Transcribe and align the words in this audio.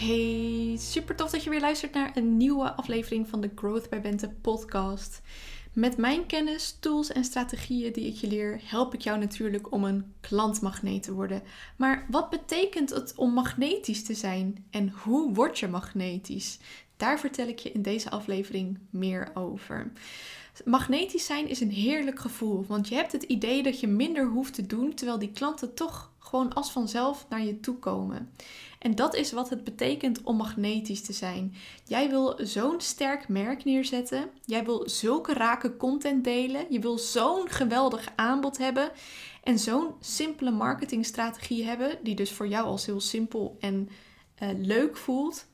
Hey, 0.00 0.76
super 0.78 1.16
tof 1.16 1.30
dat 1.30 1.44
je 1.44 1.50
weer 1.50 1.60
luistert 1.60 1.94
naar 1.94 2.16
een 2.16 2.36
nieuwe 2.36 2.72
aflevering 2.72 3.28
van 3.28 3.40
de 3.40 3.50
Growth 3.54 3.90
by 3.90 4.00
Bente 4.00 4.28
podcast. 4.28 5.20
Met 5.72 5.96
mijn 5.96 6.26
kennis, 6.26 6.76
tools 6.80 7.12
en 7.12 7.24
strategieën 7.24 7.92
die 7.92 8.06
ik 8.06 8.14
je 8.14 8.26
leer, 8.26 8.60
help 8.64 8.94
ik 8.94 9.00
jou 9.00 9.18
natuurlijk 9.18 9.72
om 9.72 9.84
een 9.84 10.12
klantmagneet 10.20 11.02
te 11.02 11.12
worden. 11.12 11.42
Maar 11.76 12.06
wat 12.10 12.30
betekent 12.30 12.90
het 12.90 13.14
om 13.16 13.32
magnetisch 13.32 14.04
te 14.04 14.14
zijn 14.14 14.64
en 14.70 14.88
hoe 15.02 15.34
word 15.34 15.58
je 15.58 15.68
magnetisch? 15.68 16.58
Daar 16.96 17.18
vertel 17.18 17.48
ik 17.48 17.58
je 17.58 17.72
in 17.72 17.82
deze 17.82 18.10
aflevering 18.10 18.78
meer 18.90 19.30
over. 19.34 19.92
Magnetisch 20.64 21.26
zijn 21.26 21.48
is 21.48 21.60
een 21.60 21.70
heerlijk 21.70 22.18
gevoel, 22.18 22.64
want 22.66 22.88
je 22.88 22.94
hebt 22.94 23.12
het 23.12 23.22
idee 23.22 23.62
dat 23.62 23.80
je 23.80 23.86
minder 23.86 24.26
hoeft 24.26 24.54
te 24.54 24.66
doen, 24.66 24.94
terwijl 24.94 25.18
die 25.18 25.32
klanten 25.32 25.74
toch 25.74 26.09
gewoon 26.30 26.52
als 26.52 26.70
vanzelf 26.70 27.26
naar 27.28 27.44
je 27.44 27.60
toe 27.60 27.76
komen. 27.76 28.30
En 28.78 28.94
dat 28.94 29.14
is 29.14 29.32
wat 29.32 29.50
het 29.50 29.64
betekent 29.64 30.22
om 30.22 30.36
magnetisch 30.36 31.02
te 31.02 31.12
zijn. 31.12 31.54
Jij 31.84 32.08
wil 32.10 32.38
zo'n 32.42 32.80
sterk 32.80 33.28
merk 33.28 33.64
neerzetten. 33.64 34.30
Jij 34.44 34.64
wil 34.64 34.88
zulke 34.88 35.32
rake 35.32 35.76
content 35.76 36.24
delen. 36.24 36.66
Je 36.68 36.78
wil 36.78 36.98
zo'n 36.98 37.48
geweldig 37.48 38.08
aanbod 38.16 38.58
hebben. 38.58 38.90
En 39.42 39.58
zo'n 39.58 39.94
simpele 40.00 40.50
marketingstrategie 40.50 41.64
hebben, 41.64 41.98
die 42.02 42.14
dus 42.14 42.32
voor 42.32 42.48
jou 42.48 42.66
als 42.66 42.86
heel 42.86 43.00
simpel 43.00 43.56
en 43.60 43.88
uh, 44.42 44.48
leuk 44.56 44.96
voelt 44.96 45.46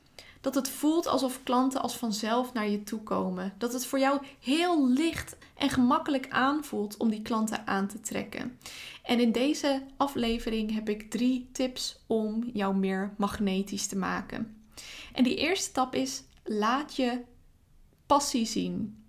dat 0.47 0.55
het 0.55 0.69
voelt 0.69 1.07
alsof 1.07 1.43
klanten 1.43 1.83
als 1.83 1.97
vanzelf 1.97 2.53
naar 2.53 2.69
je 2.69 2.83
toe 2.83 3.03
komen. 3.03 3.53
Dat 3.59 3.73
het 3.73 3.87
voor 3.87 3.99
jou 3.99 4.21
heel 4.41 4.89
licht 4.89 5.37
en 5.55 5.71
gemakkelijk 5.71 6.27
aanvoelt 6.31 6.97
om 6.97 7.11
die 7.11 7.23
klanten 7.23 7.67
aan 7.67 7.87
te 7.87 8.01
trekken. 8.01 8.59
En 9.03 9.21
in 9.21 9.33
deze 9.33 9.83
aflevering 9.97 10.75
heb 10.75 10.89
ik 10.89 11.11
drie 11.11 11.49
tips 11.53 11.99
om 12.07 12.51
jou 12.53 12.77
meer 12.77 13.15
magnetisch 13.17 13.87
te 13.87 13.97
maken. 13.97 14.57
En 15.13 15.25
die 15.25 15.37
eerste 15.37 15.69
stap 15.69 15.95
is: 15.95 16.23
laat 16.45 16.97
je 16.97 17.21
passie 18.07 18.47
zien. 18.47 19.05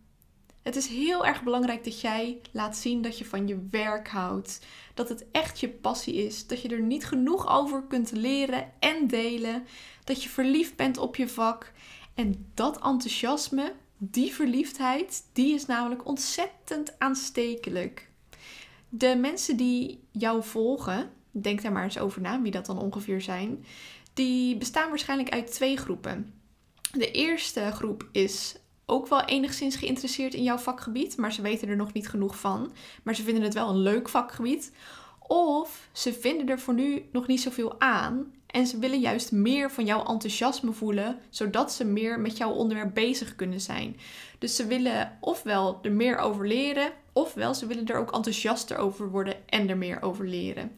Het 0.67 0.75
is 0.75 0.87
heel 0.87 1.25
erg 1.25 1.43
belangrijk 1.43 1.83
dat 1.83 2.01
jij 2.01 2.41
laat 2.51 2.77
zien 2.77 3.01
dat 3.01 3.17
je 3.17 3.25
van 3.25 3.47
je 3.47 3.67
werk 3.71 4.07
houdt. 4.07 4.65
Dat 4.93 5.09
het 5.09 5.25
echt 5.31 5.59
je 5.59 5.69
passie 5.69 6.13
is. 6.13 6.47
Dat 6.47 6.61
je 6.61 6.69
er 6.69 6.81
niet 6.81 7.05
genoeg 7.05 7.49
over 7.49 7.83
kunt 7.83 8.11
leren 8.11 8.71
en 8.79 9.07
delen. 9.07 9.65
Dat 10.03 10.23
je 10.23 10.29
verliefd 10.29 10.75
bent 10.75 10.97
op 10.97 11.15
je 11.15 11.27
vak. 11.27 11.71
En 12.13 12.51
dat 12.53 12.75
enthousiasme, 12.75 13.73
die 13.97 14.33
verliefdheid, 14.33 15.23
die 15.33 15.53
is 15.53 15.65
namelijk 15.65 16.07
ontzettend 16.07 16.99
aanstekelijk. 16.99 18.09
De 18.89 19.15
mensen 19.15 19.57
die 19.57 20.03
jou 20.11 20.43
volgen, 20.43 21.09
denk 21.31 21.61
daar 21.61 21.71
maar 21.71 21.83
eens 21.83 21.99
over 21.99 22.21
na 22.21 22.41
wie 22.41 22.51
dat 22.51 22.65
dan 22.65 22.79
ongeveer 22.79 23.21
zijn, 23.21 23.65
die 24.13 24.57
bestaan 24.57 24.89
waarschijnlijk 24.89 25.29
uit 25.29 25.51
twee 25.51 25.77
groepen. 25.77 26.33
De 26.91 27.11
eerste 27.11 27.71
groep 27.71 28.07
is 28.11 28.55
ook 28.89 29.07
wel 29.07 29.21
enigszins 29.21 29.75
geïnteresseerd 29.75 30.33
in 30.33 30.43
jouw 30.43 30.57
vakgebied, 30.57 31.17
maar 31.17 31.33
ze 31.33 31.41
weten 31.41 31.67
er 31.67 31.75
nog 31.75 31.93
niet 31.93 32.09
genoeg 32.09 32.39
van. 32.39 32.71
Maar 33.03 33.15
ze 33.15 33.23
vinden 33.23 33.43
het 33.43 33.53
wel 33.53 33.69
een 33.69 33.77
leuk 33.77 34.09
vakgebied. 34.09 34.71
Of 35.19 35.89
ze 35.91 36.13
vinden 36.13 36.49
er 36.49 36.59
voor 36.59 36.73
nu 36.73 37.05
nog 37.11 37.27
niet 37.27 37.41
zoveel 37.41 37.79
aan 37.79 38.33
en 38.47 38.67
ze 38.67 38.79
willen 38.79 38.99
juist 38.99 39.31
meer 39.31 39.71
van 39.71 39.85
jouw 39.85 40.05
enthousiasme 40.05 40.71
voelen, 40.71 41.19
zodat 41.29 41.71
ze 41.71 41.85
meer 41.85 42.19
met 42.19 42.37
jouw 42.37 42.51
onderwerp 42.51 42.93
bezig 42.93 43.35
kunnen 43.35 43.61
zijn. 43.61 43.97
Dus 44.39 44.55
ze 44.55 44.65
willen 44.65 45.17
ofwel 45.21 45.79
er 45.81 45.91
meer 45.91 46.17
over 46.17 46.47
leren, 46.47 46.91
ofwel 47.13 47.53
ze 47.53 47.65
willen 47.65 47.85
er 47.85 47.97
ook 47.97 48.11
enthousiaster 48.11 48.77
over 48.77 49.09
worden 49.09 49.49
en 49.49 49.69
er 49.69 49.77
meer 49.77 50.01
over 50.01 50.27
leren. 50.27 50.71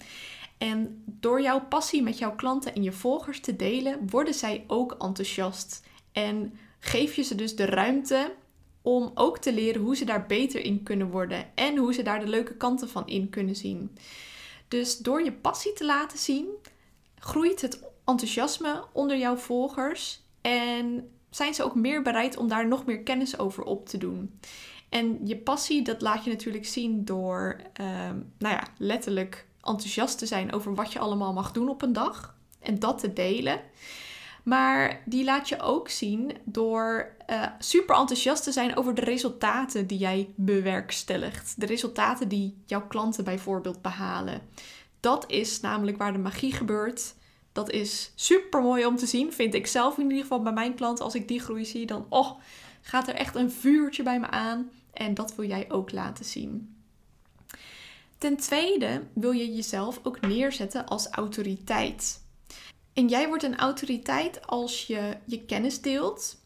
En 0.58 1.04
door 1.06 1.42
jouw 1.42 1.62
passie 1.62 2.04
met 2.04 2.18
jouw 2.18 2.36
klanten 2.36 2.76
en 2.76 2.84
je 2.84 2.92
volgers 2.92 3.40
te 3.40 3.56
delen, 3.56 4.10
worden 4.10 4.34
zij 4.34 4.64
ook 4.68 4.96
enthousiast. 5.00 5.84
En 6.12 6.54
geef 6.80 7.16
je 7.16 7.22
ze 7.22 7.36
dus 7.36 7.56
de 7.56 7.66
ruimte 7.66 8.34
om 8.82 9.12
ook 9.14 9.38
te 9.38 9.54
leren 9.54 9.82
hoe 9.82 9.96
ze 9.96 10.06
daar 10.06 10.26
beter 10.26 10.64
in 10.64 10.84
kunnen 10.84 11.10
worden 11.10 11.56
en 11.56 11.78
hoe 11.78 11.94
ze 11.94 12.02
daar 12.02 12.20
de 12.20 12.28
leuke 12.28 12.56
kanten 12.56 12.90
van 12.90 13.08
in 13.08 13.30
kunnen 13.30 13.56
zien. 13.56 13.98
Dus 14.68 14.98
door 14.98 15.24
je 15.24 15.32
passie 15.32 15.74
te 15.74 15.86
laten 15.86 16.18
zien, 16.18 16.48
groeit 17.16 17.62
het 17.62 17.84
enthousiasme 18.06 18.84
onder 18.94 19.18
jouw 19.18 19.36
volgers 19.36 20.22
en 20.42 21.10
zijn 21.30 21.54
ze 21.54 21.64
ook 21.64 21.76
meer 21.76 22.02
bereid 22.02 22.38
om 22.38 22.48
daar 22.48 22.68
nog 22.68 22.86
meer 22.86 23.04
kennis 23.04 23.40
over 23.40 23.64
op 23.64 23.90
te 23.90 23.98
doen. 23.98 24.40
En 24.90 25.20
je 25.24 25.38
passie, 25.38 25.82
dat 25.82 26.02
laat 26.02 26.24
je 26.24 26.30
natuurlijk 26.30 26.66
zien 26.66 27.06
door, 27.06 27.62
ehm, 27.74 28.18
nou 28.38 28.56
ja, 28.56 28.64
letterlijk 28.78 29.48
enthousiast 29.62 30.18
te 30.18 30.26
zijn 30.26 30.54
over 30.54 30.76
wat 30.76 30.94
je 30.94 31.00
allemaal 31.00 31.34
mag 31.34 31.52
doen 31.52 31.70
op 31.70 31.82
een 31.82 31.94
dag 31.94 32.36
en 32.60 32.80
dat 32.80 33.00
te 33.00 33.14
delen. 33.14 33.62
Maar 34.44 35.02
die 35.06 35.24
laat 35.24 35.50
je 35.50 35.60
ook 35.60 35.90
zien 35.90 36.38
door 36.44 37.16
uh, 37.30 37.46
super 37.60 37.96
enthousiast 37.96 38.44
te 38.44 38.52
zijn 38.52 38.76
over 38.76 38.96
de 38.96 39.02
resultaten 39.02 39.88
die 39.88 39.98
jij 39.98 40.34
bewerkstelligt. 40.36 41.54
De 41.58 41.66
resultaten 41.66 42.28
die 42.28 42.58
jouw 42.66 42.88
klanten 42.88 43.24
bijvoorbeeld 43.24 43.82
behalen. 43.82 44.42
Dat 45.00 45.32
is 45.32 45.60
namelijk 45.60 45.98
waar 45.98 46.14
de 46.14 46.20
magie 46.20 46.54
gebeurt. 46.54 47.16
Dat 47.52 47.70
is 47.70 48.12
super 48.16 48.62
mooi 48.62 48.86
om 48.86 48.96
te 48.96 49.06
zien, 49.06 49.34
vind 49.34 49.54
ik 49.54 49.68
zelf 49.68 49.98
in 49.98 50.04
ieder 50.04 50.22
geval 50.22 50.42
bij 50.42 50.54
mijn 50.54 50.76
klanten. 50.76 51.06
Als 51.06 51.16
ik 51.16 51.28
die 51.28 51.40
groei 51.40 51.66
zie, 51.66 51.86
dan 51.86 52.06
oh, 52.10 52.40
gaat 52.82 53.08
er 53.08 53.16
echt 53.16 53.36
een 53.36 53.52
vuurtje 53.52 54.04
bij 54.04 54.20
me 54.20 54.30
aan. 54.30 54.70
En 54.94 55.14
dat 55.14 55.36
wil 55.36 55.46
jij 55.48 55.72
ook 55.72 55.92
laten 55.92 56.26
zien. 56.26 56.76
Ten 58.18 58.38
tweede 58.38 59.04
wil 59.14 59.32
je 59.32 59.56
jezelf 59.56 60.00
ook 60.04 60.22
neerzetten 60.22 60.86
als 60.86 61.08
autoriteit. 61.08 62.22
En 62.94 63.08
jij 63.08 63.28
wordt 63.28 63.44
een 63.44 63.58
autoriteit 63.58 64.48
als 64.48 64.88
je 64.88 65.18
je 65.26 65.46
kennis 65.46 65.82
deelt. 65.82 66.38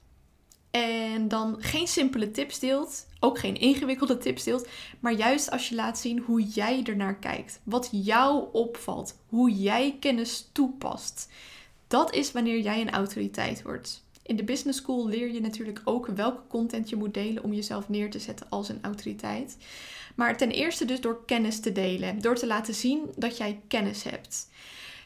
En 0.71 1.27
dan 1.27 1.55
geen 1.59 1.87
simpele 1.87 2.31
tips 2.31 2.59
deelt, 2.59 3.07
ook 3.19 3.39
geen 3.39 3.55
ingewikkelde 3.55 4.17
tips 4.17 4.43
deelt, 4.43 4.67
maar 4.99 5.13
juist 5.13 5.51
als 5.51 5.69
je 5.69 5.75
laat 5.75 5.97
zien 5.97 6.19
hoe 6.19 6.43
jij 6.43 6.83
ernaar 6.83 7.15
kijkt, 7.15 7.59
wat 7.63 7.89
jou 7.91 8.47
opvalt, 8.51 9.17
hoe 9.27 9.51
jij 9.51 9.97
kennis 9.99 10.49
toepast. 10.51 11.31
Dat 11.87 12.13
is 12.13 12.31
wanneer 12.31 12.59
jij 12.59 12.81
een 12.81 12.91
autoriteit 12.91 13.61
wordt. 13.61 14.03
In 14.23 14.35
de 14.35 14.43
business 14.43 14.79
school 14.79 15.07
leer 15.07 15.31
je 15.31 15.41
natuurlijk 15.41 15.81
ook 15.83 16.07
welke 16.07 16.41
content 16.47 16.89
je 16.89 16.95
moet 16.95 17.13
delen 17.13 17.43
om 17.43 17.53
jezelf 17.53 17.89
neer 17.89 18.09
te 18.09 18.19
zetten 18.19 18.49
als 18.49 18.69
een 18.69 18.79
autoriteit. 18.81 19.57
Maar 20.15 20.37
ten 20.37 20.51
eerste 20.51 20.85
dus 20.85 21.01
door 21.01 21.25
kennis 21.25 21.59
te 21.59 21.71
delen, 21.71 22.21
door 22.21 22.35
te 22.35 22.47
laten 22.47 22.73
zien 22.73 23.11
dat 23.15 23.37
jij 23.37 23.61
kennis 23.67 24.03
hebt. 24.03 24.49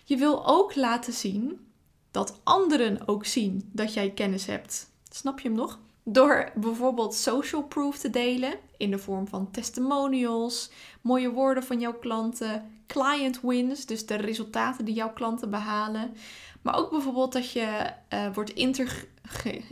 Je 0.07 0.17
wil 0.17 0.47
ook 0.47 0.75
laten 0.75 1.13
zien 1.13 1.67
dat 2.11 2.39
anderen 2.43 3.07
ook 3.07 3.25
zien 3.25 3.69
dat 3.73 3.93
jij 3.93 4.09
kennis 4.11 4.45
hebt. 4.45 4.89
Snap 5.09 5.39
je 5.39 5.47
hem 5.47 5.57
nog? 5.57 5.79
Door 6.03 6.51
bijvoorbeeld 6.55 7.15
social 7.15 7.63
proof 7.63 7.97
te 7.97 8.09
delen 8.09 8.53
in 8.77 8.91
de 8.91 8.97
vorm 8.97 9.27
van 9.27 9.51
testimonials, 9.51 10.71
mooie 11.01 11.31
woorden 11.31 11.63
van 11.63 11.79
jouw 11.79 11.93
klanten, 11.93 12.81
client 12.85 13.41
wins, 13.41 13.85
dus 13.85 14.05
de 14.05 14.15
resultaten 14.15 14.85
die 14.85 14.93
jouw 14.93 15.13
klanten 15.13 15.49
behalen. 15.49 16.13
Maar 16.61 16.77
ook 16.77 16.89
bijvoorbeeld 16.89 17.33
dat 17.33 17.51
je 17.51 17.91
uh, 18.13 18.33
wordt 18.33 18.53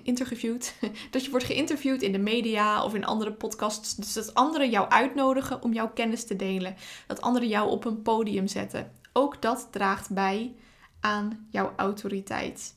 interviewd, 0.04 0.74
dat 1.12 1.26
je 1.26 1.32
wordt 1.32 1.46
geïnterviewd 1.46 2.02
in 2.02 2.12
de 2.12 2.18
media 2.18 2.84
of 2.84 2.96
in 2.96 3.06
andere 3.06 3.34
podcasts. 3.34 3.96
Dus 3.96 4.14
dat 4.14 4.34
anderen 4.34 4.70
jou 4.70 4.90
uitnodigen 4.90 5.64
om 5.64 5.74
jouw 5.74 5.90
kennis 5.90 6.26
te 6.26 6.36
delen. 6.36 6.76
Dat 7.08 7.22
anderen 7.22 7.48
jou 7.48 7.70
op 7.70 7.86
een 7.86 8.02
podium 8.02 8.48
zetten. 8.48 9.04
Ook 9.18 9.42
dat 9.42 9.68
draagt 9.72 10.10
bij 10.14 10.56
aan 11.00 11.48
jouw 11.50 11.74
autoriteit. 11.76 12.76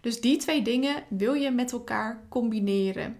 Dus 0.00 0.20
die 0.20 0.36
twee 0.36 0.62
dingen 0.62 1.04
wil 1.08 1.32
je 1.32 1.50
met 1.50 1.72
elkaar 1.72 2.22
combineren. 2.28 3.18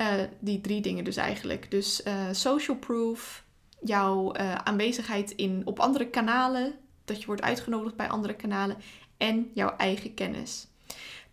Uh, 0.00 0.12
die 0.38 0.60
drie 0.60 0.80
dingen 0.80 1.04
dus 1.04 1.16
eigenlijk. 1.16 1.70
Dus 1.70 2.04
uh, 2.06 2.28
social 2.32 2.76
proof, 2.76 3.44
jouw 3.80 4.36
uh, 4.36 4.54
aanwezigheid 4.54 5.30
in, 5.30 5.62
op 5.64 5.80
andere 5.80 6.06
kanalen, 6.06 6.74
dat 7.04 7.20
je 7.20 7.26
wordt 7.26 7.42
uitgenodigd 7.42 7.96
bij 7.96 8.08
andere 8.08 8.34
kanalen 8.34 8.76
en 9.16 9.50
jouw 9.54 9.76
eigen 9.76 10.14
kennis. 10.14 10.66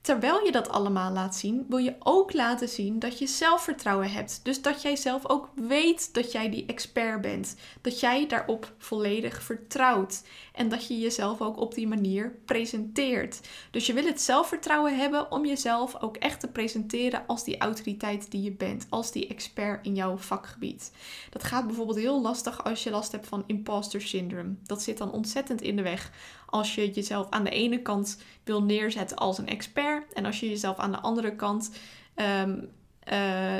Terwijl 0.06 0.46
je 0.46 0.52
dat 0.52 0.70
allemaal 0.70 1.12
laat 1.12 1.36
zien, 1.36 1.66
wil 1.70 1.78
je 1.78 1.96
ook 2.00 2.34
laten 2.34 2.70
zien 2.70 3.00
dat 3.00 3.20
je 3.20 3.28
zelfvertrouwen 3.28 4.12
hebt. 4.12 4.40
Dus 4.44 4.62
dat 4.62 4.82
jij 4.82 4.96
zelf 4.96 5.30
ook 5.30 5.50
weet 5.56 6.14
dat 6.14 6.32
jij 6.32 6.50
die 6.50 6.66
expert 6.66 7.22
bent. 7.22 7.56
Dat 7.82 8.00
jij 8.00 8.28
daarop 8.28 8.74
volledig 8.78 9.44
vertrouwt. 9.44 10.24
En 10.54 10.70
dat 10.70 10.88
je 10.88 11.00
jezelf 11.00 11.42
ook 11.42 11.58
op 11.58 11.74
die 11.74 11.88
manier 11.88 12.36
presenteert. 12.46 13.40
Dus 13.72 13.86
je 13.86 13.94
wil 13.94 14.06
het 14.06 14.22
zelfvertrouwen 14.22 14.98
hebben 14.98 15.32
om 15.32 15.46
jezelf 15.46 16.02
ook 16.02 16.18
echt 16.18 16.40
te 16.40 16.48
presenteren 16.48 17.24
als 17.28 17.44
die 17.44 17.58
autoriteit 17.58 18.32
die 18.32 18.42
je 18.42 18.52
bent. 18.52 18.88
Als 18.90 19.12
die 19.12 19.28
expert 19.28 19.86
in 19.86 19.96
jouw 19.96 20.18
vakgebied. 20.18 20.92
Dat 21.30 21.44
gaat 21.44 21.66
bijvoorbeeld 21.66 21.98
heel 21.98 22.22
lastig 22.22 22.64
als 22.64 22.84
je 22.84 22.90
last 22.90 23.12
hebt 23.12 23.28
van 23.28 23.44
imposter 23.48 24.02
syndrome. 24.02 24.56
Dat 24.64 24.82
zit 24.82 24.98
dan 24.98 25.12
ontzettend 25.12 25.62
in 25.62 25.76
de 25.76 25.82
weg 25.82 26.12
als 26.56 26.76
je 26.76 26.92
jezelf 26.92 27.30
aan 27.30 27.44
de 27.44 27.50
ene 27.50 27.82
kant 27.82 28.18
wil 28.44 28.64
neerzetten 28.64 29.18
als 29.18 29.38
een 29.38 29.48
expert 29.48 29.95
en 30.14 30.26
als 30.26 30.40
je 30.40 30.50
jezelf 30.50 30.78
aan 30.78 30.92
de 30.92 31.00
andere 31.00 31.36
kant 31.36 31.72
ehm, 32.14 32.60
eh, 33.00 33.58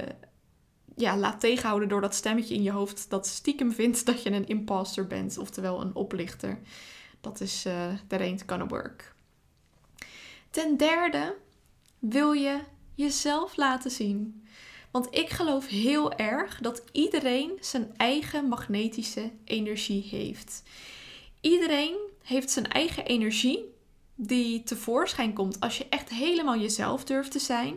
ja, 0.96 1.18
laat 1.18 1.40
tegenhouden 1.40 1.90
door 1.90 2.02
dat 2.02 2.16
stemmetje 2.16 2.56
in 2.56 2.64
je 2.64 2.72
hoofd 2.72 3.10
dat 3.10 3.28
stiekem 3.28 3.72
vindt 3.72 4.06
dat 4.06 4.24
je 4.24 4.32
een 4.32 4.48
imposter 4.48 5.08
bent, 5.08 5.38
oftewel 5.38 5.82
een 5.82 5.96
oplichter. 5.96 6.60
Dat 7.22 7.42
is 7.42 7.66
uh, 7.66 7.88
that 8.08 8.20
ain't 8.20 8.44
gonna 8.48 8.68
work. 8.68 9.14
Ten 10.50 10.78
derde 10.78 11.36
wil 12.00 12.32
je 12.32 12.60
jezelf 12.94 13.58
laten 13.58 13.92
zien. 13.92 14.48
Want 14.92 15.08
ik 15.16 15.30
geloof 15.30 15.68
heel 15.68 16.14
erg 16.14 16.60
dat 16.60 16.84
iedereen 16.92 17.58
zijn 17.60 17.94
eigen 17.98 18.48
magnetische 18.48 19.32
energie 19.44 20.04
heeft. 20.04 20.64
Iedereen 21.42 21.98
heeft 22.24 22.50
zijn 22.50 22.68
eigen 22.68 23.06
energie 23.06 23.75
die 24.16 24.64
tevoorschijn 24.64 25.34
komt 25.34 25.60
als 25.60 25.78
je 25.78 25.86
echt 25.90 26.10
helemaal 26.10 26.60
jezelf 26.60 27.04
durft 27.04 27.32
te 27.32 27.40
zijn. 27.40 27.76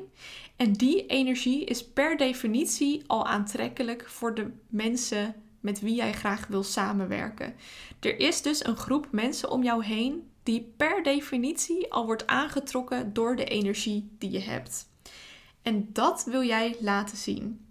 En 0.56 0.73
die 0.73 1.06
energie 1.06 1.64
is 1.64 1.88
per 1.88 2.17
definitie 2.17 3.05
al 3.06 3.26
aantrekkelijk 3.26 4.08
voor 4.08 4.35
de 4.35 4.50
mensen 4.69 5.35
met 5.61 5.81
wie 5.81 5.94
jij 5.94 6.12
graag 6.12 6.46
wil 6.46 6.62
samenwerken. 6.62 7.55
Er 8.00 8.19
is 8.19 8.43
dus 8.43 8.67
een 8.67 8.76
groep 8.76 9.08
mensen 9.11 9.50
om 9.50 9.62
jou 9.62 9.85
heen 9.85 10.31
die 10.43 10.73
per 10.76 11.02
definitie 11.02 11.93
al 11.93 12.06
wordt 12.06 12.26
aangetrokken 12.26 13.12
door 13.12 13.37
de 13.37 13.44
energie 13.44 14.08
die 14.19 14.31
je 14.31 14.41
hebt. 14.41 14.88
En 15.62 15.88
dat 15.93 16.25
wil 16.25 16.43
jij 16.43 16.76
laten 16.81 17.17
zien. 17.17 17.67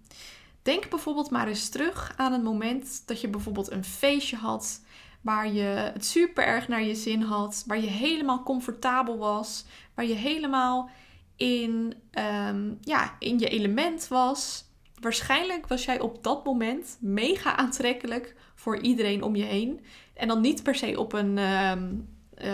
Denk 0.62 0.90
bijvoorbeeld 0.90 1.30
maar 1.30 1.48
eens 1.48 1.70
terug 1.70 2.14
aan 2.18 2.32
het 2.34 2.44
moment 2.44 3.04
dat 3.06 3.22
je 3.22 3.28
bijvoorbeeld 3.28 3.72
een 3.72 3.84
feestje 3.84 4.36
had 4.36 4.82
waar 5.28 5.54
je 5.54 5.64
het 5.94 6.06
super 6.06 6.44
erg 6.44 6.68
naar 6.68 6.84
je 6.84 6.96
zin 6.96 7.22
had, 7.22 7.64
waar 7.66 7.80
je 7.80 7.88
helemaal 7.88 8.44
comfortabel 8.44 9.18
was, 9.18 9.66
waar 9.94 10.06
je 10.06 10.14
helemaal 10.14 10.90
in, 11.36 11.94
ehm, 12.12 12.74
ja, 12.82 13.16
in 13.20 13.40
je 13.40 13.48
element 13.48 14.08
was. 14.08 14.64
Waarschijnlijk 15.00 15.68
was 15.68 15.86
jij 15.86 16.00
op 16.00 16.24
dat 16.24 16.46
moment 16.46 16.98
mega 17.00 17.56
aantrekkelijk 17.56 18.36
voor 18.56 18.80
iedereen 18.80 19.24
om 19.24 19.36
je 19.36 19.44
heen. 19.44 19.80
En 20.14 20.28
dan 20.28 20.42
niet 20.42 20.64
per 20.64 20.76
se 20.76 21.00
op 21.00 21.14
een 21.14 21.38
uh, 21.38 21.74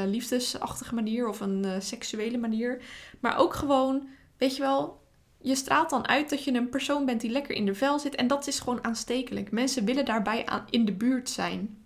liefdesachtige 0.05 0.95
manier 0.95 1.27
of 1.27 1.39
een 1.39 1.63
uh, 1.65 1.75
seksuele 1.79 2.37
manier, 2.37 2.81
maar 3.19 3.37
ook 3.37 3.53
gewoon, 3.53 4.07
weet 4.37 4.55
je 4.55 4.61
wel, 4.61 5.01
je 5.41 5.55
straalt 5.55 5.89
dan 5.89 6.07
uit 6.07 6.29
dat 6.29 6.43
je 6.43 6.53
een 6.53 6.69
persoon 6.69 7.05
bent 7.05 7.21
die 7.21 7.31
lekker 7.31 7.55
in 7.55 7.65
de 7.65 7.75
vel 7.75 7.99
zit. 7.99 8.15
En 8.15 8.27
dat 8.27 8.47
is 8.47 8.59
gewoon 8.59 8.83
aanstekelijk. 8.83 9.51
Mensen 9.51 9.85
willen 9.85 10.05
daarbij 10.05 10.45
aan, 10.45 10.65
in 10.69 10.85
de 10.85 10.93
buurt 10.93 11.29
zijn. 11.29 11.82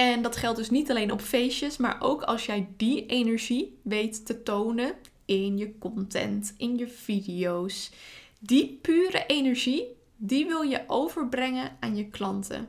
En 0.00 0.22
dat 0.22 0.36
geldt 0.36 0.58
dus 0.58 0.70
niet 0.70 0.90
alleen 0.90 1.12
op 1.12 1.20
feestjes, 1.20 1.76
maar 1.76 2.00
ook 2.00 2.22
als 2.22 2.46
jij 2.46 2.68
die 2.76 3.06
energie 3.06 3.80
weet 3.82 4.26
te 4.26 4.42
tonen 4.42 4.94
in 5.24 5.58
je 5.58 5.78
content, 5.78 6.54
in 6.56 6.78
je 6.78 6.88
video's. 6.88 7.92
Die 8.38 8.78
pure 8.82 9.26
energie, 9.26 9.84
die 10.16 10.46
wil 10.46 10.62
je 10.62 10.84
overbrengen 10.86 11.76
aan 11.80 11.96
je 11.96 12.08
klanten. 12.08 12.68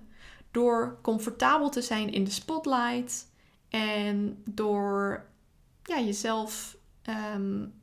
Door 0.51 1.00
comfortabel 1.01 1.69
te 1.69 1.81
zijn 1.81 2.12
in 2.12 2.24
de 2.24 2.31
spotlight 2.31 3.28
en 3.69 4.44
door 4.45 5.25
ja, 5.84 6.00
jezelf 6.00 6.77
um, 7.10 7.74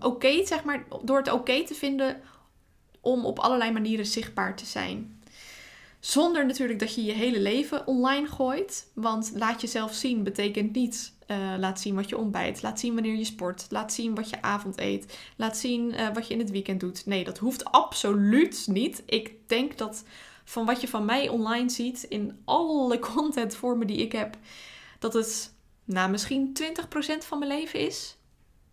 oké, 0.00 0.46
zeg 0.46 0.64
maar, 0.64 0.86
door 1.02 1.16
het 1.16 1.32
oké 1.32 1.64
te 1.64 1.74
vinden 1.74 2.22
om 3.00 3.24
op 3.24 3.38
allerlei 3.38 3.72
manieren 3.72 4.06
zichtbaar 4.06 4.56
te 4.56 4.66
zijn. 4.66 5.13
Zonder 6.04 6.46
natuurlijk 6.46 6.78
dat 6.78 6.94
je 6.94 7.04
je 7.04 7.12
hele 7.12 7.40
leven 7.40 7.86
online 7.86 8.26
gooit. 8.26 8.90
Want 8.94 9.32
laat 9.34 9.60
jezelf 9.60 9.94
zien 9.94 10.22
betekent 10.22 10.72
niet 10.72 11.12
uh, 11.26 11.54
laat 11.58 11.80
zien 11.80 11.94
wat 11.94 12.08
je 12.08 12.16
ontbijt. 12.16 12.62
Laat 12.62 12.80
zien 12.80 12.94
wanneer 12.94 13.16
je 13.16 13.24
sport. 13.24 13.66
Laat 13.68 13.92
zien 13.92 14.14
wat 14.14 14.30
je 14.30 14.42
avond 14.42 14.78
eet. 14.78 15.18
Laat 15.36 15.56
zien 15.56 15.92
uh, 15.92 16.08
wat 16.14 16.26
je 16.26 16.34
in 16.34 16.38
het 16.38 16.50
weekend 16.50 16.80
doet. 16.80 17.06
Nee, 17.06 17.24
dat 17.24 17.38
hoeft 17.38 17.64
absoluut 17.64 18.66
niet. 18.70 19.02
Ik 19.06 19.48
denk 19.48 19.78
dat 19.78 20.04
van 20.44 20.66
wat 20.66 20.80
je 20.80 20.88
van 20.88 21.04
mij 21.04 21.28
online 21.28 21.70
ziet 21.70 22.02
in 22.02 22.38
alle 22.44 22.98
contentvormen 23.14 23.86
die 23.86 23.98
ik 23.98 24.12
heb, 24.12 24.36
dat 24.98 25.14
het 25.14 25.54
nou, 25.84 26.10
misschien 26.10 26.56
20% 26.62 27.18
van 27.18 27.38
mijn 27.38 27.50
leven 27.50 27.80
is. 27.80 28.16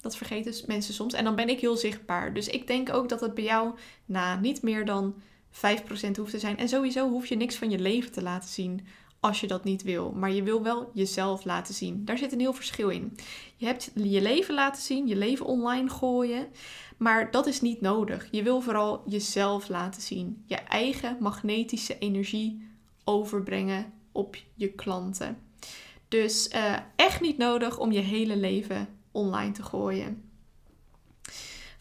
Dat 0.01 0.16
vergeten 0.18 0.66
mensen 0.68 0.94
soms. 0.94 1.13
En 1.13 1.24
dan 1.24 1.36
ben 1.36 1.50
ik 1.50 1.60
heel 1.60 1.78
zichtbaar. 1.78 2.33
Dus 2.33 2.48
ik 2.48 2.68
denk 2.68 2.94
ook 2.94 3.10
dat 3.10 3.22
het 3.22 3.33
bij 3.33 3.44
jou 3.44 3.75
nou, 4.06 4.39
niet 4.39 4.62
meer 4.62 4.86
dan 4.86 5.16
5% 5.51 5.57
hoeft 6.15 6.31
te 6.31 6.39
zijn. 6.39 6.57
En 6.57 6.69
sowieso 6.69 7.09
hoef 7.09 7.25
je 7.25 7.36
niks 7.36 7.56
van 7.56 7.69
je 7.69 7.80
leven 7.80 8.12
te 8.12 8.21
laten 8.21 8.50
zien 8.50 8.86
als 9.19 9.42
je 9.42 9.48
dat 9.48 9.63
niet 9.63 9.83
wil. 9.83 10.12
Maar 10.12 10.31
je 10.31 10.44
wil 10.44 10.63
wel 10.63 10.89
jezelf 10.94 11.45
laten 11.45 11.74
zien. 11.74 12.06
Daar 12.06 12.18
zit 12.18 12.31
een 12.31 12.39
heel 12.39 12.53
verschil 12.53 12.89
in. 12.89 13.18
Je 13.56 13.65
hebt 13.65 13.92
je 13.94 14.21
leven 14.21 14.53
laten 14.53 14.81
zien, 14.81 15.07
je 15.07 15.15
leven 15.15 15.45
online 15.45 15.89
gooien. 15.89 16.48
Maar 16.98 17.31
dat 17.31 17.48
is 17.48 17.62
niet 17.62 17.81
nodig. 17.81 18.27
Je 18.31 18.44
wil 18.44 18.62
vooral 18.62 19.03
jezelf 19.06 19.69
laten 19.69 20.01
zien. 20.01 20.44
Je 20.45 20.56
eigen 20.56 21.18
magnetische 21.19 21.97
energie 21.97 22.69
overbrengen 23.04 23.94
op 24.12 24.38
je 24.56 24.68
klanten. 24.68 25.38
Dus 26.07 26.50
uh, 26.56 26.77
echt 26.95 27.21
niet 27.21 27.38
nodig 27.38 27.80
om 27.80 27.92
je 27.92 28.00
hele 28.00 28.36
leven 28.36 28.88
online 29.12 29.51
te 29.51 29.63
gooien. 29.63 30.31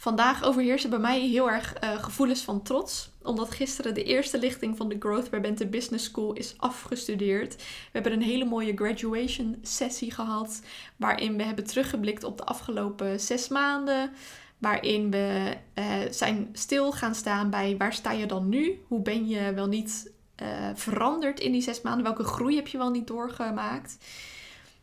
Vandaag 0.01 0.45
overheersen 0.45 0.91
bij 0.91 0.99
mij 0.99 1.21
heel 1.21 1.51
erg 1.51 1.75
uh, 1.85 2.03
gevoelens 2.03 2.43
van 2.43 2.63
trots. 2.63 3.11
Omdat 3.23 3.51
gisteren 3.51 3.95
de 3.95 4.05
eerste 4.05 4.39
lichting 4.39 4.77
van 4.77 4.89
de 4.89 4.97
Growth 4.99 5.31
by 5.31 5.39
Bente 5.39 5.67
Business 5.67 6.05
School 6.05 6.33
is 6.33 6.55
afgestudeerd. 6.57 7.57
We 7.57 7.63
hebben 7.93 8.13
een 8.13 8.23
hele 8.23 8.45
mooie 8.45 8.73
graduation 8.75 9.59
sessie 9.63 10.11
gehad. 10.11 10.63
Waarin 10.97 11.37
we 11.37 11.43
hebben 11.43 11.65
teruggeblikt 11.65 12.25
op 12.25 12.37
de 12.37 12.45
afgelopen 12.45 13.21
zes 13.21 13.49
maanden. 13.49 14.11
Waarin 14.59 15.11
we 15.11 15.57
uh, 15.75 15.85
zijn 16.11 16.49
stil 16.53 16.93
gaan 16.93 17.15
staan 17.15 17.51
bij 17.51 17.77
waar 17.77 17.93
sta 17.93 18.13
je 18.13 18.27
dan 18.27 18.49
nu? 18.49 18.81
Hoe 18.87 19.03
ben 19.03 19.29
je 19.29 19.55
wel 19.55 19.67
niet 19.67 20.13
uh, 20.43 20.49
veranderd 20.75 21.41
in 21.41 21.53
die 21.53 21.63
zes 21.63 21.81
maanden? 21.81 22.05
Welke 22.05 22.25
groei 22.25 22.57
heb 22.57 22.67
je 22.67 22.79
wel 22.79 22.91
niet 22.91 23.07
doorgemaakt? 23.07 23.97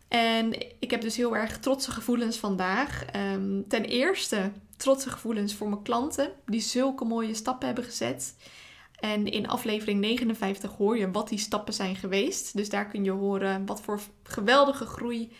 En 0.08 0.54
ik 0.80 0.92
heb 0.92 1.02
dus 1.02 1.18
heel 1.18 1.36
erg 1.36 1.60
trotse 1.60 1.92
gevoelens 1.92 2.38
vandaag. 2.38 3.06
Um, 3.16 3.68
ten 3.68 3.86
eerste 3.86 4.52
trotse 4.78 5.10
gevoelens 5.10 5.56
voor 5.56 5.70
mijn 5.70 5.82
klanten 5.82 6.32
die 6.46 6.62
zulke 6.62 7.06
mooie 7.06 7.34
stappen 7.34 7.66
hebben 7.66 7.86
gezet. 7.86 8.36
En 9.00 9.28
in 9.28 9.48
aflevering 9.48 10.00
59 10.00 10.72
hoor 10.72 10.98
je 10.98 11.12
wat 11.12 11.30
die 11.30 11.38
stappen 11.38 11.74
zijn 11.74 11.96
geweest. 11.96 12.56
Dus 12.56 12.70
daar 12.70 12.88
kun 12.88 13.04
je 13.04 13.12
horen 13.12 13.66
wat 13.66 13.82
voor 13.82 14.00
geweldige 14.24 14.86
groei 14.86 15.32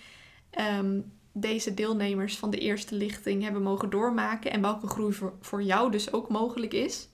um, 0.80 1.12
deze 1.32 1.74
deelnemers 1.74 2.38
van 2.38 2.50
de 2.50 2.58
eerste 2.58 2.96
lichting 2.96 3.44
hebben 3.44 3.62
mogen 3.62 3.90
doormaken. 3.90 4.52
En 4.52 4.62
welke 4.62 4.88
groei 4.88 5.16
voor 5.42 5.64
jou 5.64 5.92
dus 5.92 6.14
ook 6.14 6.30
mogelijk 6.30 6.74
is. 6.74 7.08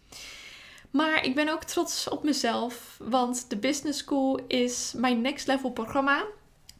Maar 0.91 1.25
ik 1.25 1.35
ben 1.35 1.49
ook 1.49 1.63
trots 1.63 2.09
op 2.09 2.23
mezelf, 2.23 2.99
want 3.03 3.49
de 3.49 3.57
Business 3.57 3.99
School 3.99 4.39
is 4.47 4.93
mijn 4.97 5.21
next 5.21 5.47
level 5.47 5.71
programma 5.71 6.25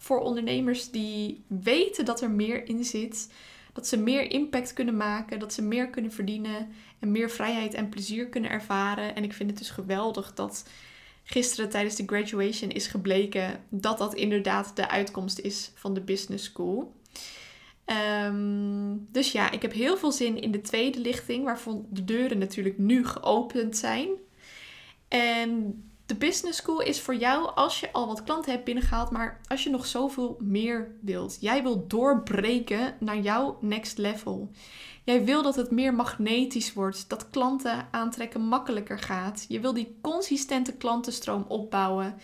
voor 0.04 0.20
ondernemers 0.20 0.92
die 0.92 1.44
weten 1.48 2.06
dat 2.06 2.22
er 2.22 2.32
meer 2.32 2.68
in 2.68 2.84
zit 2.84 3.28
dat 3.74 3.88
ze 3.88 3.98
meer 3.98 4.32
impact 4.32 4.74
kunnen 4.74 4.98
maken, 4.98 5.40
dat 5.40 5.54
ze 5.54 5.62
meer 5.62 5.90
kunnen 5.90 6.12
verdienen 6.12 6.72
en 7.00 7.12
meer 7.12 7.30
vrijheid 7.30 7.74
en 7.74 7.90
plezier 7.90 8.28
kunnen 8.28 8.52
ervaren. 8.52 9.16
En 9.16 9.24
ik 9.24 9.34
vind 9.34 9.50
het 9.50 9.60
dus 9.60 9.70
geweldig 9.70 10.34
dat 10.34 10.70
gisteren 11.24 11.70
tijdens 11.70 11.96
de 11.96 12.04
graduation 12.06 12.70
is 12.70 12.88
gebleken 12.88 13.64
dat 13.70 13.98
dat 13.98 14.14
inderdaad 14.14 14.76
de 14.76 14.90
uitkomst 14.90 15.40
is 15.40 15.72
van 15.76 15.94
de 15.94 16.02
business 16.02 16.46
school. 16.46 16.96
Um, 18.26 19.08
dus 19.12 19.32
ja, 19.32 19.52
ik 19.52 19.62
heb 19.62 19.74
heel 19.74 19.98
veel 19.98 20.12
zin 20.12 20.42
in 20.42 20.52
de 20.52 20.62
tweede 20.62 21.00
lichting, 21.00 21.44
waarvan 21.44 21.86
de 21.90 22.04
deuren 22.04 22.38
natuurlijk 22.38 22.78
nu 22.78 23.06
geopend 23.06 23.78
zijn. 23.78 24.10
En 25.08 25.84
de 26.14 26.20
business 26.20 26.58
school 26.58 26.82
is 26.82 27.02
voor 27.02 27.16
jou 27.16 27.56
als 27.56 27.80
je 27.80 27.92
al 27.92 28.08
wat 28.08 28.24
klanten 28.24 28.52
hebt 28.52 28.64
binnengehaald, 28.64 29.12
maar 29.12 29.42
als 29.48 29.64
je 29.64 29.70
nog 29.70 29.86
zoveel 29.86 30.38
meer 30.40 30.96
wilt. 31.02 31.38
Jij 31.40 31.64
wilt 31.64 31.90
doorbreken 31.90 32.96
naar 33.00 33.18
jouw 33.18 33.58
next 33.62 33.98
level. 33.98 34.52
Jij 35.04 35.26
wil 35.26 35.44
dat 35.44 35.56
het 35.56 35.72
meer 35.72 35.94
magnetisch 35.94 36.74
wordt, 36.74 37.10
dat 37.10 37.30
klanten 37.30 37.88
aantrekken 37.92 38.42
makkelijker 38.42 39.00
gaat. 39.00 39.46
Je 39.48 39.60
wil 39.60 39.74
die 39.74 39.98
consistente 40.02 40.74
klantenstroom 40.74 41.46
opbouwen. 41.48 42.16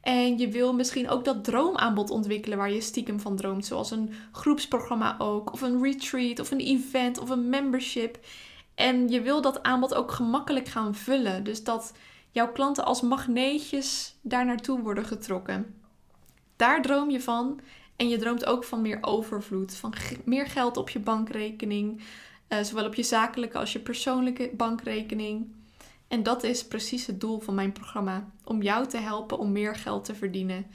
En 0.00 0.38
je 0.38 0.48
wil 0.48 0.74
misschien 0.74 1.08
ook 1.08 1.24
dat 1.24 1.44
droomaanbod 1.44 2.10
ontwikkelen 2.10 2.58
waar 2.58 2.72
je 2.72 2.80
stiekem 2.80 3.20
van 3.20 3.36
droomt. 3.36 3.66
Zoals 3.66 3.90
een 3.90 4.12
groepsprogramma 4.32 5.14
ook, 5.18 5.52
of 5.52 5.60
een 5.60 5.82
retreat, 5.82 6.40
of 6.40 6.50
een 6.50 6.60
event, 6.60 7.18
of 7.18 7.30
een 7.30 7.48
membership. 7.48 8.18
En 8.74 9.08
je 9.08 9.20
wil 9.20 9.40
dat 9.40 9.62
aanbod 9.62 9.94
ook 9.94 10.10
gemakkelijk 10.10 10.68
gaan 10.68 10.94
vullen. 10.94 11.44
Dus 11.44 11.64
dat 11.64 11.92
jouw 12.36 12.52
klanten 12.52 12.84
als 12.84 13.00
magneetjes 13.00 14.16
daar 14.20 14.44
naartoe 14.44 14.80
worden 14.80 15.04
getrokken. 15.04 15.74
Daar 16.56 16.82
droom 16.82 17.10
je 17.10 17.20
van. 17.20 17.60
En 17.96 18.08
je 18.08 18.18
droomt 18.18 18.46
ook 18.46 18.64
van 18.64 18.82
meer 18.82 18.98
overvloed, 19.00 19.74
van 19.74 19.94
meer 20.24 20.46
geld 20.46 20.76
op 20.76 20.90
je 20.90 20.98
bankrekening, 20.98 22.00
uh, 22.48 22.62
zowel 22.62 22.86
op 22.86 22.94
je 22.94 23.02
zakelijke 23.02 23.58
als 23.58 23.72
je 23.72 23.78
persoonlijke 23.78 24.50
bankrekening. 24.56 25.52
En 26.08 26.22
dat 26.22 26.42
is 26.42 26.66
precies 26.66 27.06
het 27.06 27.20
doel 27.20 27.40
van 27.40 27.54
mijn 27.54 27.72
programma: 27.72 28.30
om 28.44 28.62
jou 28.62 28.86
te 28.86 28.98
helpen 28.98 29.38
om 29.38 29.52
meer 29.52 29.74
geld 29.74 30.04
te 30.04 30.14
verdienen. 30.14 30.66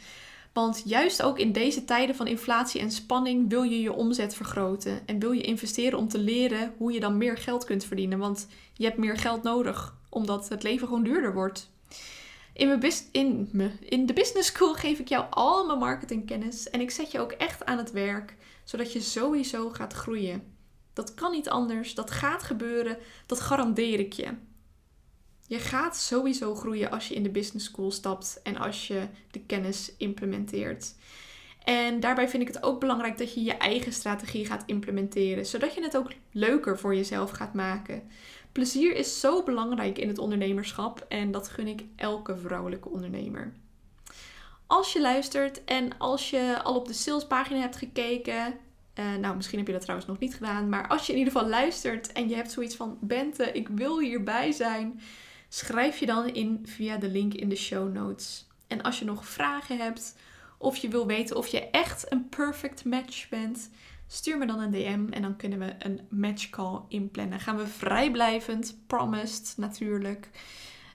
Want 0.53 0.81
juist 0.85 1.21
ook 1.21 1.39
in 1.39 1.51
deze 1.51 1.85
tijden 1.85 2.15
van 2.15 2.27
inflatie 2.27 2.81
en 2.81 2.91
spanning 2.91 3.49
wil 3.49 3.63
je 3.63 3.81
je 3.81 3.93
omzet 3.93 4.35
vergroten 4.35 5.07
en 5.07 5.19
wil 5.19 5.31
je 5.31 5.41
investeren 5.41 5.99
om 5.99 6.07
te 6.07 6.19
leren 6.19 6.73
hoe 6.77 6.91
je 6.91 6.99
dan 6.99 7.17
meer 7.17 7.37
geld 7.37 7.63
kunt 7.63 7.83
verdienen. 7.83 8.19
Want 8.19 8.47
je 8.73 8.85
hebt 8.85 8.97
meer 8.97 9.17
geld 9.17 9.43
nodig 9.43 9.99
omdat 10.11 10.49
het 10.49 10.63
leven 10.63 10.87
gewoon 10.87 11.03
duurder 11.03 11.33
wordt. 11.33 11.69
In, 12.53 12.67
mijn 12.67 12.93
in, 13.11 13.49
me, 13.51 13.71
in 13.79 14.05
de 14.05 14.13
business 14.13 14.47
school 14.49 14.73
geef 14.73 14.99
ik 14.99 15.07
jou 15.07 15.25
al 15.29 15.65
mijn 15.65 15.79
marketingkennis 15.79 16.69
en 16.69 16.81
ik 16.81 16.91
zet 16.91 17.11
je 17.11 17.19
ook 17.19 17.31
echt 17.31 17.65
aan 17.65 17.77
het 17.77 17.91
werk, 17.91 18.35
zodat 18.63 18.93
je 18.93 19.01
sowieso 19.01 19.69
gaat 19.69 19.93
groeien. 19.93 20.43
Dat 20.93 21.13
kan 21.13 21.31
niet 21.31 21.49
anders, 21.49 21.95
dat 21.95 22.11
gaat 22.11 22.43
gebeuren, 22.43 22.97
dat 23.25 23.39
garandeer 23.39 23.99
ik 23.99 24.13
je. 24.13 24.27
Je 25.47 25.59
gaat 25.59 25.97
sowieso 25.97 26.55
groeien 26.55 26.91
als 26.91 27.07
je 27.07 27.15
in 27.15 27.23
de 27.23 27.29
business 27.29 27.65
school 27.65 27.91
stapt 27.91 28.39
en 28.43 28.57
als 28.57 28.87
je 28.87 29.07
de 29.31 29.39
kennis 29.39 29.93
implementeert. 29.97 30.93
En 31.63 31.99
daarbij 31.99 32.29
vind 32.29 32.41
ik 32.41 32.53
het 32.53 32.63
ook 32.63 32.79
belangrijk 32.79 33.17
dat 33.17 33.33
je 33.33 33.43
je 33.43 33.53
eigen 33.53 33.93
strategie 33.93 34.45
gaat 34.45 34.63
implementeren, 34.65 35.45
zodat 35.45 35.73
je 35.73 35.81
het 35.81 35.97
ook 35.97 36.11
leuker 36.31 36.79
voor 36.79 36.95
jezelf 36.95 37.31
gaat 37.31 37.53
maken. 37.53 38.03
Plezier 38.51 38.95
is 38.95 39.19
zo 39.19 39.43
belangrijk 39.43 39.97
in 39.97 40.07
het 40.07 40.17
ondernemerschap 40.17 41.05
en 41.07 41.31
dat 41.31 41.49
gun 41.49 41.67
ik 41.67 41.83
elke 41.95 42.37
vrouwelijke 42.37 42.89
ondernemer. 42.89 43.53
Als 44.67 44.93
je 44.93 45.01
luistert 45.01 45.63
en 45.63 45.97
als 45.97 46.29
je 46.29 46.59
al 46.63 46.75
op 46.75 46.87
de 46.87 46.93
salespagina 46.93 47.59
hebt 47.59 47.75
gekeken, 47.75 48.53
uh, 48.99 49.15
nou 49.15 49.35
misschien 49.35 49.57
heb 49.57 49.67
je 49.67 49.73
dat 49.73 49.81
trouwens 49.81 50.09
nog 50.09 50.19
niet 50.19 50.35
gedaan, 50.35 50.69
maar 50.69 50.87
als 50.87 51.05
je 51.05 51.11
in 51.11 51.17
ieder 51.17 51.33
geval 51.33 51.49
luistert 51.49 52.11
en 52.11 52.29
je 52.29 52.35
hebt 52.35 52.51
zoiets 52.51 52.75
van 52.75 52.97
Bente, 53.01 53.51
ik 53.51 53.67
wil 53.67 53.99
hierbij 53.99 54.51
zijn, 54.51 55.01
schrijf 55.49 55.97
je 55.97 56.05
dan 56.05 56.27
in 56.29 56.59
via 56.63 56.97
de 56.97 57.09
link 57.09 57.33
in 57.33 57.49
de 57.49 57.55
show 57.55 57.93
notes. 57.93 58.47
En 58.67 58.81
als 58.81 58.99
je 58.99 59.05
nog 59.05 59.25
vragen 59.25 59.77
hebt 59.77 60.15
of 60.57 60.77
je 60.77 60.87
wil 60.87 61.07
weten 61.07 61.37
of 61.37 61.47
je 61.47 61.69
echt 61.69 62.11
een 62.11 62.29
perfect 62.29 62.85
match 62.85 63.29
bent, 63.29 63.69
stuur 64.11 64.37
me 64.37 64.45
dan 64.45 64.59
een 64.59 64.71
DM 64.71 65.13
en 65.13 65.21
dan 65.21 65.35
kunnen 65.35 65.59
we 65.59 65.75
een 65.79 65.99
match 66.09 66.49
call 66.49 66.79
inplannen. 66.87 67.39
Gaan 67.39 67.57
we 67.57 67.67
vrijblijvend, 67.67 68.77
promised 68.87 69.53
natuurlijk. 69.57 70.29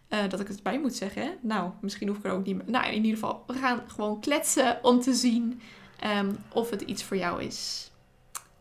Uh, 0.09 0.29
dat 0.29 0.41
ik 0.41 0.49
het 0.49 0.63
bij 0.63 0.81
moet 0.81 0.95
zeggen. 0.95 1.37
Nou, 1.41 1.71
misschien 1.81 2.09
hoef 2.09 2.17
ik 2.17 2.25
er 2.25 2.31
ook 2.31 2.45
niet 2.45 2.57
meer. 2.57 2.71
Nou, 2.71 2.87
in 2.87 3.05
ieder 3.05 3.19
geval, 3.19 3.45
we 3.47 3.53
gaan 3.55 3.83
gewoon 3.87 4.21
kletsen 4.21 4.79
om 4.83 5.01
te 5.01 5.15
zien 5.15 5.61
um, 6.05 6.37
of 6.53 6.71
het 6.71 6.81
iets 6.81 7.05
voor 7.05 7.17
jou 7.17 7.43
is. 7.43 7.91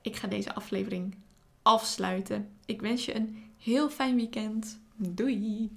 Ik 0.02 0.16
ga 0.16 0.28
deze 0.28 0.54
aflevering 0.54 1.16
afsluiten. 1.62 2.50
Ik 2.66 2.82
wens 2.82 3.06
je 3.06 3.16
een 3.16 3.44
heel 3.58 3.90
fijn 3.90 4.16
weekend. 4.16 4.80
Doei! 4.96 5.72